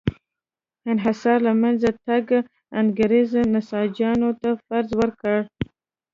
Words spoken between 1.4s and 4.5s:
له منځه تګ انګرېز نساجانو ته